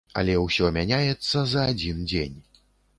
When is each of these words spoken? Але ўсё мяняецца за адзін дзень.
Але 0.21 0.37
ўсё 0.45 0.71
мяняецца 0.79 1.45
за 1.55 1.69
адзін 1.75 2.05
дзень. 2.11 2.39